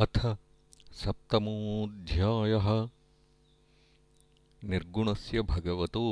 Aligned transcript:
अथ 0.00 0.36
सप्तमोऽध्यायः। 0.92 2.88
निर्गुणस्य 4.64 5.42
भगवतो 5.42 6.02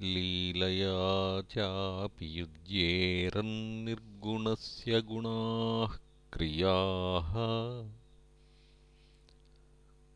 लीलया 0.00 1.40
चापि 1.40 2.40
युज्येरन्निर्गुणस्य 2.40 5.00
गुणाः 5.00 5.98
क्रियाः। 6.32 7.32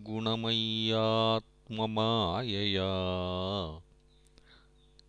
गुणमय्यात्ममायया। 0.03 2.89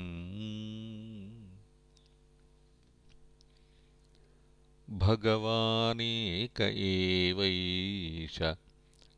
भगवानेक 4.97 6.61
एवैष 6.61 8.41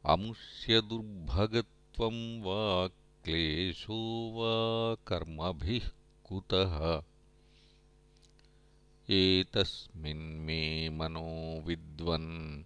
अमुष्यदुर्भगत्वं 0.05 2.41
वा 2.41 2.89
क्लेशो 3.23 4.31
वा 4.33 4.95
कर्मभिः 5.07 5.89
कुतः? 6.23 7.03
एतस्मिन्मे 9.09 10.89
मनो 10.89 11.61
विद्वन् 11.61 12.63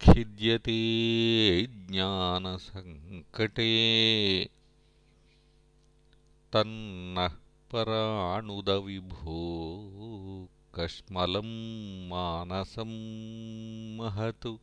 खिद्यते 0.00 1.66
ज्ञानसङ्कटे। 1.66 3.70
तन्नः 6.52 7.36
पराणुदविभो 7.72 9.68
कश्मलं 10.74 11.46
मानसं 12.08 12.90
महत्। 13.96 14.56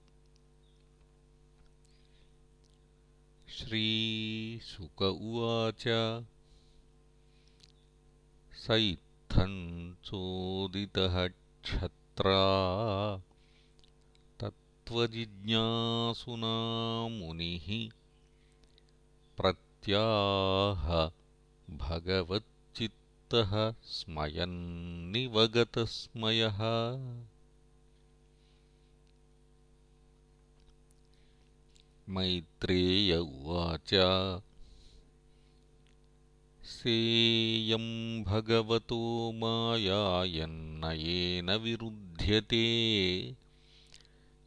श्रीशुक 3.50 5.02
उवाच। 5.02 5.84
स 8.54 8.96
चोदितः 10.06 11.28
क्षत्रा। 11.28 12.42
तत्त्वजिज्ञासुना 14.40 15.48
मुनिः 17.08 17.90
प्रत्याह 19.38 21.10
स्मयन्निवगतस्मयः। 23.84 26.58
मैत्रेय 32.10 33.18
उवाच 33.18 33.90
सेयं 36.64 38.24
भगवतो 38.24 39.32
मायायन्नयेन 39.32 41.52
विरुध्यते। 41.52 42.66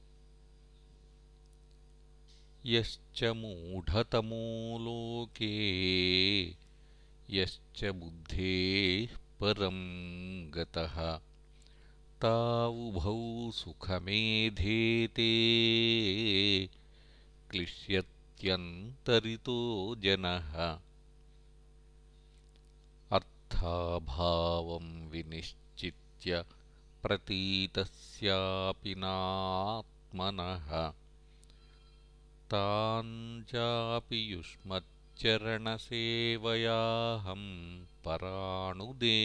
यश्च 2.67 3.25
मूढतमो 3.25 4.79
लोके 4.81 5.55
यश्च 7.31 7.85
बुद्धेः 7.85 9.17
परं 9.17 9.79
गतः। 10.55 11.21
तावुभौ 12.23 13.51
सुखमेधेते 13.51 15.31
क्लिश्यत्यन्तरितो 17.51 19.97
जनः 19.99 20.81
अर्थाभावं 23.51 25.09
विनिश्चित्य 25.09 26.45
प्रतीतस्यापि 27.03 28.95
नात्मनः। 28.99 30.91
ताञ्चापि 32.51 34.33
युष्मच्चरणसेवयाहं 34.33 35.05
पराणुदे। 37.85 39.17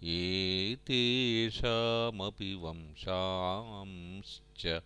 एतेषामपि 0.07 2.55
वंशांश्च 2.55 4.81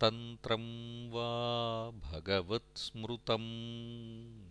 तन्त्रं 0.00 1.10
वा 1.10 1.90
भगवत्स्मृतम्। 1.90 4.46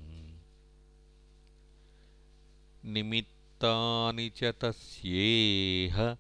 निमित्तानि 2.86 4.30
च 4.30 4.44
तस्येह 4.44 6.18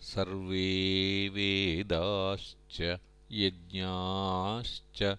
सर्वे 0.00 1.28
वेदाश्च 1.28 2.98
यज्ञाश्च 3.32 5.16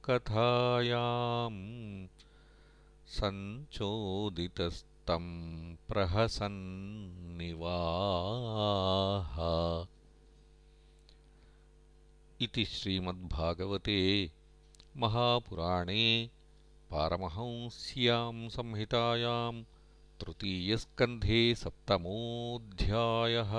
सञ्चोदितस्तं 3.16 5.24
प्रहसन्निवाह 5.88 6.54
इति 12.42 12.64
श्रीमद्भागवते 12.64 13.98
महापुराणे 15.02 16.30
पारमहंस्यां 16.90 18.48
संहितायां 18.54 19.52
तृतीयस्कन्धे 20.20 21.42
सप्तमोऽध्यायः 21.62 23.52